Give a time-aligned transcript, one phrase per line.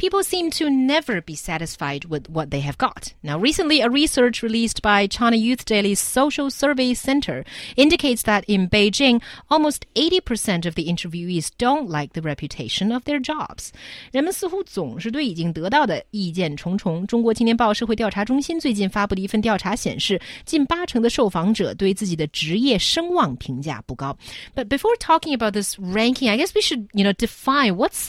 [0.00, 3.14] People seem to never be satisfied with what they have got.
[3.22, 8.68] Now, recently, a research released by China Youth Daily's Social Survey Center indicates that in
[8.68, 13.70] Beijing, almost 80% of the interviewees don't like the reputation of their jobs.
[14.12, 17.06] 人们似乎总是对已经得到的意见重重。
[17.06, 24.14] 中国青年报社会调查中心最近发布的一份调查显示，近八成的受访者对自己的职业声望评价不高。
[24.54, 28.08] But before talking about this ranking, I guess we should, you know, define what's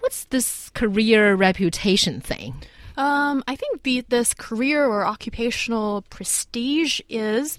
[0.00, 2.54] what's this career reputation thing?
[2.96, 7.58] Um, I think the, this career or occupational prestige is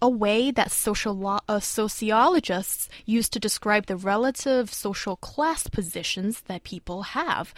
[0.00, 6.64] a way that social uh, sociologists use to describe the relative social class positions that
[6.64, 7.54] people have.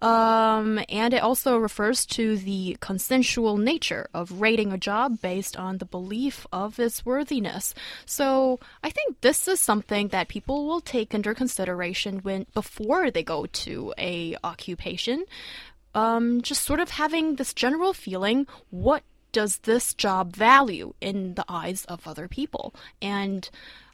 [0.00, 5.78] Um, and it also refers to the consensual nature of rating a job based on
[5.78, 7.74] the belief of its worthiness.
[8.06, 13.22] So I think this is something that people will take under consideration when before they
[13.22, 15.24] go to a occupation.
[15.94, 21.44] Um, just sort of having this general feeling what does this job value in the
[21.48, 22.74] eyes of other people?
[23.00, 23.48] And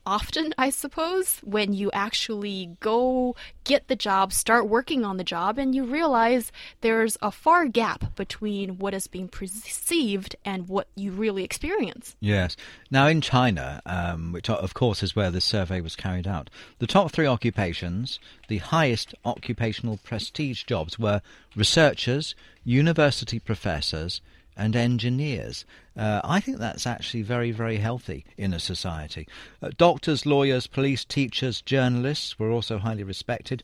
[0.06, 5.58] often, I suppose, when you actually go get the job, start working on the job,
[5.58, 11.10] and you realize there's a far gap between what is being perceived and what you
[11.10, 12.16] really experience.
[12.20, 12.56] Yes.
[12.90, 16.86] Now, in China, um, which of course is where this survey was carried out, the
[16.86, 18.18] top three occupations,
[18.48, 21.22] the highest occupational prestige jobs, were
[21.56, 24.20] researchers, university professors,
[24.56, 25.64] and engineers.
[25.96, 29.26] Uh, I think that's actually very, very healthy in a society.
[29.62, 33.62] Uh, doctors, lawyers, police, teachers, journalists were also highly respected.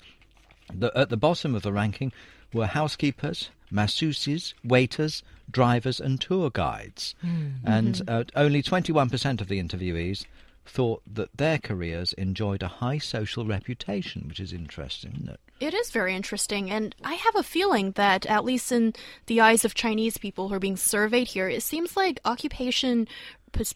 [0.72, 2.12] The, at the bottom of the ranking
[2.52, 7.14] were housekeepers, masseuses, waiters, drivers, and tour guides.
[7.24, 7.52] Mm.
[7.64, 8.10] And mm-hmm.
[8.10, 10.24] uh, only 21% of the interviewees
[10.70, 15.40] thought that their careers enjoyed a high social reputation, which is interesting, isn't it?
[15.58, 18.94] It is very interesting, and I have a feeling that, at least in
[19.26, 23.08] the eyes of Chinese people who are being surveyed here, it seems like occupation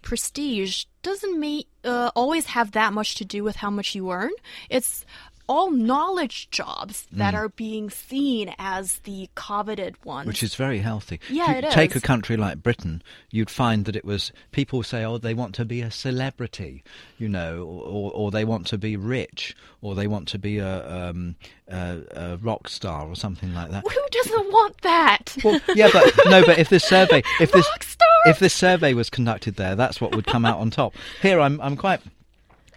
[0.02, 4.30] prestige doesn't uh, always have that much to do with how much you earn.
[4.70, 5.04] It's
[5.46, 7.36] all knowledge jobs that mm.
[7.36, 10.26] are being seen as the coveted ones.
[10.26, 11.20] Which is very healthy.
[11.28, 15.04] Yeah, if you take a country like Britain, you'd find that it was people say,
[15.04, 16.82] oh, they want to be a celebrity,
[17.18, 21.08] you know, or, or they want to be rich, or they want to be a,
[21.10, 21.36] um,
[21.68, 23.84] a, a rock star or something like that.
[23.86, 25.36] Who doesn't want that?
[25.44, 27.66] Well, yeah, but no, but if this survey, if this,
[28.26, 30.94] if this survey was conducted there, that's what would come out on top.
[31.20, 32.00] Here, I'm, I'm quite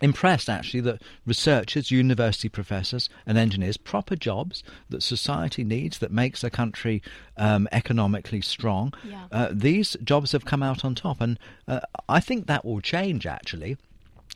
[0.02, 6.44] impressed actually that researchers, university professors, and engineers, proper jobs that society needs that makes
[6.44, 7.02] a country
[7.38, 9.26] um, economically strong, yeah.
[9.32, 11.22] uh, these jobs have come out on top.
[11.22, 13.78] And uh, I think that will change actually.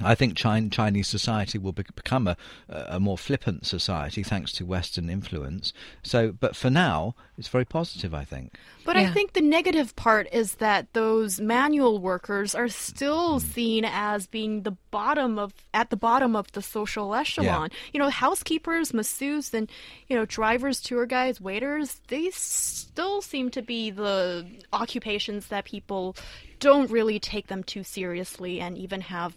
[0.04, 2.38] I think Chinese society will become a,
[2.70, 5.74] a more flippant society thanks to Western influence.
[6.04, 8.58] So, but for now, it's very positive, I think.
[8.86, 9.04] But yeah.
[9.04, 13.44] I think the negative part is that those manual workers are still mm.
[13.44, 17.70] seen as being the bottom of at the bottom of the social echelon.
[17.72, 17.78] Yeah.
[17.94, 19.70] You know, housekeepers, masseuses, and
[20.08, 22.02] you know, drivers, tour guides, waiters.
[22.08, 26.16] They still seem to be the occupations that people
[26.60, 29.36] don't really take them too seriously and even have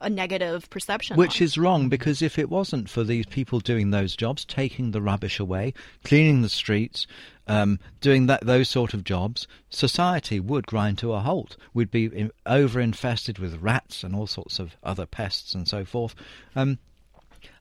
[0.00, 1.16] a negative perception.
[1.16, 5.02] Which is wrong because if it wasn't for these people doing those jobs, taking the
[5.02, 5.74] rubbish away,
[6.04, 7.06] cleaning the streets,
[7.46, 11.56] um, doing that those sort of jobs, society would grind to a halt.
[11.72, 15.84] We'd be in, over infested with rats and all sorts of other pests and so
[15.84, 16.14] forth.
[16.54, 16.78] Um,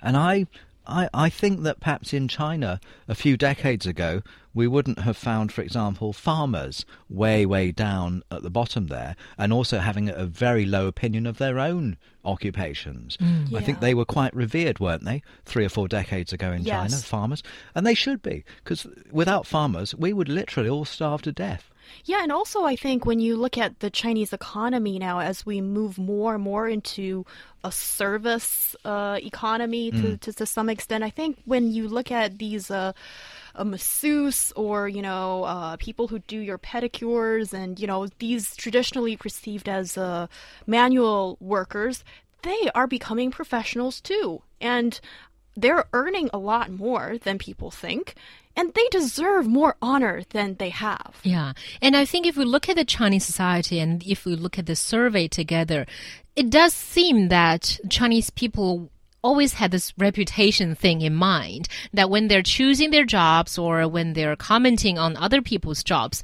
[0.01, 0.47] and I
[0.87, 4.21] I, I think that perhaps in China a few decades ago
[4.55, 9.53] we wouldn't have found, for example, farmers way, way down at the bottom there and
[9.53, 13.17] also having a very low opinion of their own occupations.
[13.17, 13.51] Mm.
[13.51, 13.59] Yeah.
[13.59, 16.91] I think they were quite revered, weren't they, three or four decades ago in yes.
[16.91, 17.43] China, farmers?
[17.75, 21.69] And they should be, because without farmers we would literally all starve to death.
[22.05, 25.61] Yeah, and also I think when you look at the Chinese economy now, as we
[25.61, 27.25] move more and more into
[27.63, 30.19] a service uh, economy to, mm.
[30.21, 32.71] to, to some extent, I think when you look at these.
[32.71, 32.93] Uh,
[33.55, 38.55] a masseuse or you know uh, people who do your pedicures and you know these
[38.55, 40.27] traditionally perceived as uh,
[40.67, 42.03] manual workers
[42.43, 44.99] they are becoming professionals too and
[45.57, 48.15] they're earning a lot more than people think
[48.55, 51.19] and they deserve more honor than they have.
[51.23, 51.53] Yeah.
[51.81, 54.65] And I think if we look at the Chinese society and if we look at
[54.65, 55.85] the survey together,
[56.35, 58.89] it does seem that Chinese people
[59.25, 64.13] always had this reputation thing in mind that when they're choosing their jobs or when
[64.13, 66.21] they're commenting on other people's jobs,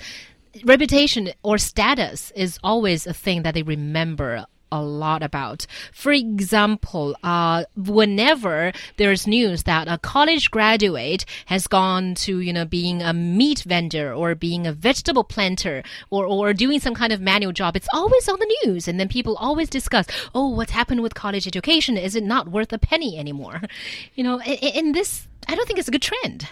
[0.63, 5.65] reputation or status is always a thing that they remember a lot about.
[5.93, 12.65] For example, uh, whenever there's news that a college graduate has gone to, you know,
[12.65, 17.21] being a meat vendor or being a vegetable planter or, or doing some kind of
[17.21, 18.87] manual job, it's always on the news.
[18.87, 21.97] And then people always discuss, oh, what's happened with college education?
[21.97, 23.61] Is it not worth a penny anymore?
[24.15, 26.47] You know, in this, I don't think it's a good trend.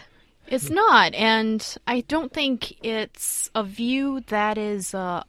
[0.47, 5.23] It's not, and I don't think it's a view that is uh,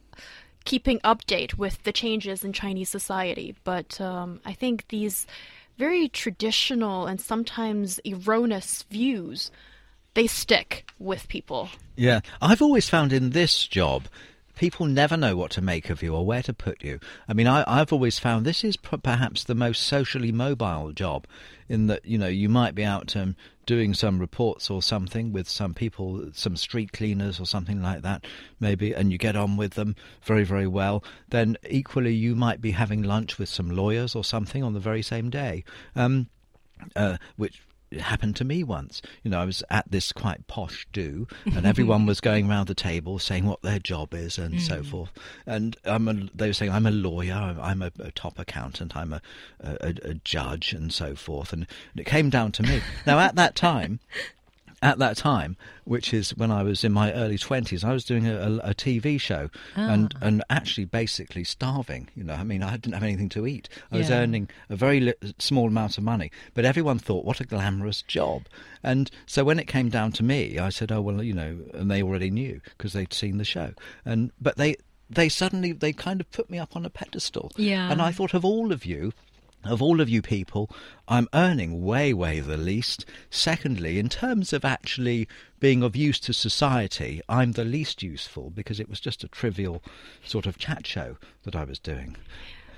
[0.65, 3.55] keeping update with the changes in Chinese society.
[3.63, 5.27] But um, I think these
[5.77, 9.51] very traditional and sometimes erroneous views
[10.13, 11.69] they stick with people.
[11.95, 14.03] Yeah, I've always found in this job
[14.55, 16.99] people never know what to make of you or where to put you.
[17.27, 21.27] I mean, I, have always found this is perhaps the most socially mobile job,
[21.69, 25.47] in that you know you might be out um, doing some reports or something with
[25.47, 28.25] some people, some street cleaners or something like that,
[28.59, 31.03] maybe, and you get on with them very, very well.
[31.29, 35.01] Then equally, you might be having lunch with some lawyers or something on the very
[35.01, 35.63] same day.
[35.95, 36.27] Um,
[36.95, 39.01] uh, which it happened to me once.
[39.23, 42.73] You know, I was at this quite posh do, and everyone was going round the
[42.73, 44.61] table saying what their job is and mm.
[44.61, 45.11] so forth.
[45.45, 49.13] And I'm a, they were saying, I'm a lawyer, I'm a, a top accountant, I'm
[49.13, 49.21] a,
[49.59, 51.51] a, a, judge, and so forth.
[51.53, 52.81] And, and it came down to me.
[53.05, 53.99] now, at that time,
[54.81, 58.27] at that time, which is when I was in my early twenties, I was doing
[58.27, 60.25] a, a, a TV show and ah.
[60.25, 62.09] and actually basically starving.
[62.15, 63.69] You know, I mean, I didn't have anything to eat.
[63.91, 67.45] I was earning a very li- small amount of money, but everyone thought, what a
[67.45, 68.43] glamorous job.
[68.83, 71.89] And so when it came down to me, I said, oh well, you know, and
[71.91, 73.73] they already knew because they'd seen the show.
[74.05, 74.77] And but they
[75.09, 77.51] they suddenly they kind of put me up on a pedestal.
[77.55, 77.91] Yeah.
[77.91, 79.13] And I thought of all of you
[79.63, 80.69] of all of you people,
[81.07, 83.05] I'm earning way, way the least.
[83.29, 85.27] Secondly, in terms of actually
[85.59, 89.83] being of use to society, I'm the least useful because it was just a trivial
[90.23, 92.17] sort of chat show that I was doing.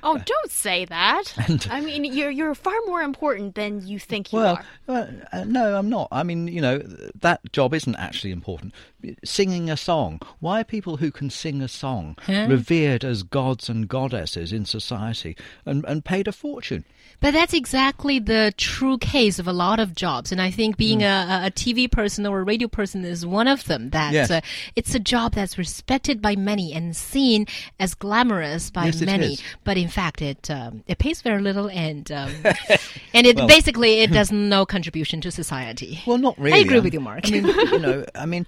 [0.03, 1.33] Oh, don't say that.
[1.47, 4.65] And, I mean, you're you're far more important than you think you well, are.
[4.87, 6.07] Well, uh, no, I'm not.
[6.11, 6.79] I mean, you know,
[7.19, 8.73] that job isn't actually important.
[9.23, 10.21] Singing a song.
[10.39, 12.47] Why are people who can sing a song huh?
[12.49, 15.35] revered as gods and goddesses in society
[15.65, 16.85] and, and paid a fortune?
[17.19, 20.31] But that's exactly the true case of a lot of jobs.
[20.31, 21.03] And I think being mm.
[21.03, 23.91] a, a, TV person or a radio person is one of them.
[23.91, 24.31] That yes.
[24.31, 24.41] uh,
[24.75, 27.47] it's a job that's respected by many and seen
[27.79, 29.37] as glamorous by yes, many.
[29.63, 32.31] But in fact, it um, it pays very little and um,
[33.13, 36.01] and it well, basically it does no contribution to society.
[36.05, 36.57] Well, not really.
[36.57, 37.27] I agree with you, Mark.
[37.27, 38.45] I mean, you know, I mean,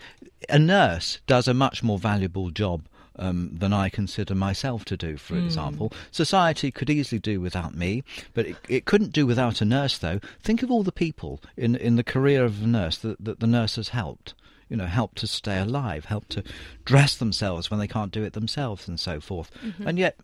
[0.50, 2.84] a nurse does a much more valuable job
[3.18, 5.46] um, than I consider myself to do, for mm.
[5.46, 5.92] example.
[6.12, 8.04] Society could easily do without me,
[8.34, 10.20] but it, it, couldn't do without a nurse, though.
[10.42, 13.48] Think of all the people in, in the career of a nurse that, that the
[13.48, 14.34] nurse has helped.
[14.68, 16.44] You know, help to stay alive, help to
[16.86, 19.52] dress themselves when they can't do it themselves, and so forth.
[19.64, 19.88] Mm-hmm.
[19.88, 20.18] And yet,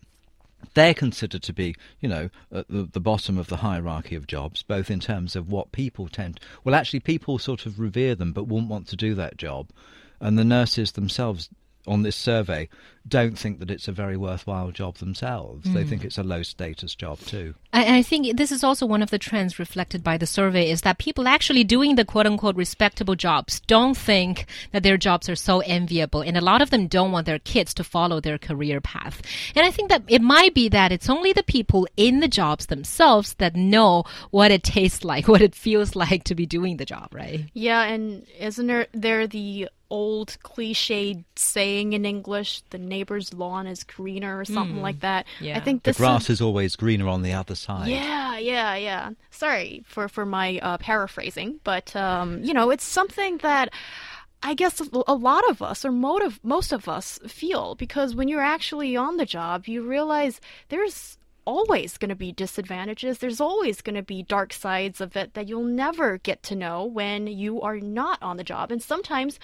[0.74, 4.64] they're considered to be, you know, at the, the, bottom of the hierarchy of jobs,
[4.64, 6.40] both in terms of what people tend.
[6.64, 9.68] Well, actually, people sort of revere them, but won't want to do that job,
[10.20, 11.48] and the nurses themselves
[11.86, 12.68] on this survey
[13.06, 15.66] don't think that it's a very worthwhile job themselves.
[15.66, 15.74] Mm.
[15.74, 17.54] They think it's a low status job too.
[17.72, 20.82] I, I, think this is also one of the trends reflected by the survey is
[20.82, 25.36] that people actually doing the quote unquote respectable jobs don't think that their jobs are
[25.36, 26.20] so enviable.
[26.20, 29.22] And a lot of them don't want their kids to follow their career path.
[29.56, 32.66] And I think that it might be that it's only the people in the jobs
[32.66, 36.84] themselves that know what it tastes like, what it feels like to be doing the
[36.84, 37.44] job, right?
[37.52, 43.84] Yeah, and isn't there, there the old cliched saying in English, the neighbor's lawn is
[43.84, 44.88] greener or something mm.
[44.88, 45.26] like that.
[45.38, 45.58] Yeah.
[45.58, 47.88] I think the grass is, is, always greener on the other side.
[47.88, 49.10] Yeah, yeah, yeah.
[49.30, 53.68] Sorry for for my uh, paraphrasing, but um, you know, it's something that.
[54.44, 58.96] I guess a lot of us, or most of us, feel because when you're actually
[58.96, 63.18] on the job, you realize there's always going to be disadvantages.
[63.18, 66.84] There's always going to be dark sides of it that you'll never get to know
[66.84, 68.70] when you are not on the job.
[68.70, 69.38] And sometimes,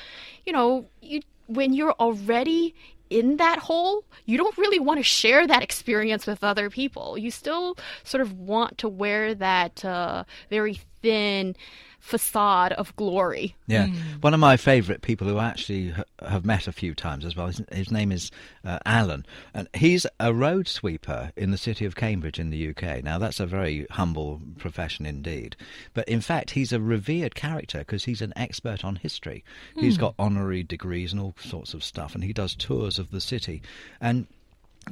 [0.45, 2.75] you know, you when you're already
[3.11, 7.17] in that hole, you don't really want to share that experience with other people.
[7.17, 11.57] You still sort of want to wear that uh, very thin
[11.99, 13.55] facade of glory.
[13.67, 14.23] Yeah, mm.
[14.23, 15.95] one of my favourite people who I actually
[16.27, 17.49] have met a few times as well.
[17.49, 18.31] His, his name is
[18.65, 23.03] uh, Alan, and he's a road sweeper in the city of Cambridge in the UK.
[23.03, 25.57] Now that's a very humble profession indeed,
[25.95, 29.45] but in fact he's a revered character because he's an expert on history.
[29.77, 29.83] Mm.
[29.83, 33.21] He's got honorary degrees and all sorts of stuff, and he does tours of the
[33.21, 33.63] city
[34.01, 34.27] and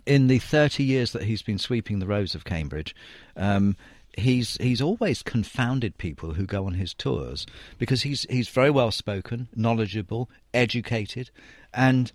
[0.04, 2.94] in the 30 years that he's been sweeping the roads of Cambridge,
[3.36, 3.76] um,
[4.16, 7.46] he's he's always confounded people who go on his tours
[7.78, 11.30] because he's he's very well spoken, knowledgeable, educated,
[11.72, 12.12] and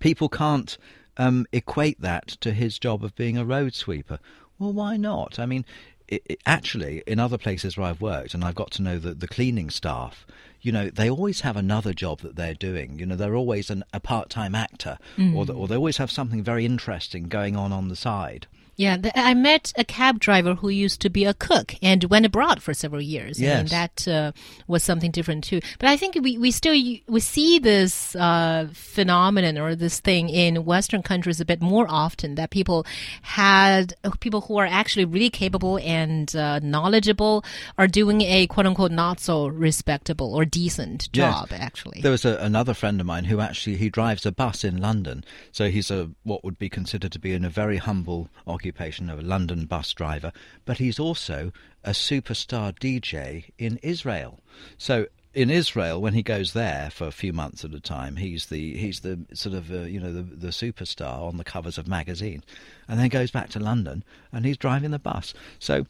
[0.00, 0.76] people can't
[1.16, 4.18] um, equate that to his job of being a road sweeper.
[4.58, 5.38] Well, why not?
[5.38, 5.64] I mean,
[6.08, 9.14] it, it, actually, in other places where I've worked, and I've got to know the,
[9.14, 10.26] the cleaning staff,
[10.60, 12.98] you know, they always have another job that they're doing.
[12.98, 15.34] You know, they're always an, a part time actor, mm.
[15.34, 18.46] or, the, or they always have something very interesting going on on the side.
[18.76, 22.26] Yeah, the, I met a cab driver who used to be a cook and went
[22.26, 23.40] abroad for several years.
[23.40, 23.60] Yes.
[23.60, 24.32] And that uh,
[24.66, 25.60] was something different too.
[25.78, 30.64] But I think we, we still we see this uh, phenomenon or this thing in
[30.64, 32.84] Western countries a bit more often that people
[33.22, 37.44] had people who are actually really capable and uh, knowledgeable
[37.78, 41.48] are doing a quote unquote not so respectable or decent job.
[41.50, 41.60] Yes.
[41.60, 44.78] Actually, there was a, another friend of mine who actually he drives a bus in
[44.80, 48.63] London, so he's a what would be considered to be in a very humble occupation
[48.68, 50.32] of a London bus driver,
[50.64, 51.52] but he's also
[51.82, 54.40] a superstar DJ in Israel.
[54.78, 58.46] So in Israel, when he goes there for a few months at a time, he's
[58.46, 61.88] the he's the sort of uh, you know the the superstar on the covers of
[61.88, 62.42] magazine,
[62.88, 65.34] and then goes back to London and he's driving the bus.
[65.58, 65.86] So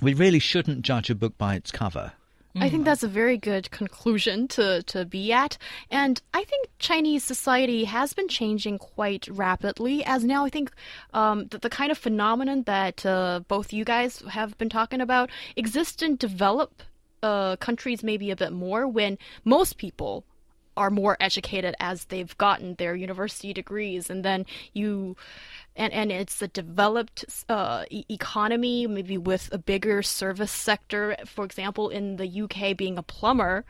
[0.00, 2.12] we really shouldn't judge a book by its cover.
[2.54, 5.56] I think that's a very good conclusion to, to be at.
[5.90, 10.70] And I think Chinese society has been changing quite rapidly, as now I think
[11.14, 15.30] um, the, the, kind of phenomenon that uh, both you guys have been talking about
[15.56, 16.84] exists in developed
[17.22, 20.24] uh, countries maybe a bit more when most people
[20.76, 25.16] are more educated as they've gotten their university degrees and then you
[25.76, 31.16] and and it's a developed uh, e- economy, maybe with a bigger service sector.
[31.26, 33.64] For example, in the UK, being a plumber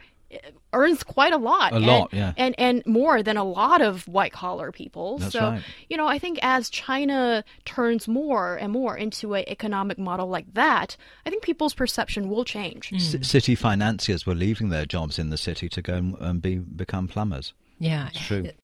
[0.73, 1.73] earns quite a lot.
[1.73, 2.33] A and, lot, yeah.
[2.37, 5.19] And and more than a lot of white collar people.
[5.19, 5.63] That's so right.
[5.89, 10.55] you know, I think as China turns more and more into an economic model like
[10.55, 10.97] that,
[11.27, 12.91] I think people's perception will change.
[12.99, 13.23] C- hmm.
[13.23, 17.09] city financiers were leaving their jobs in the city to go and, and be become
[17.09, 17.53] plumbers.
[17.79, 18.49] Yeah, It's true.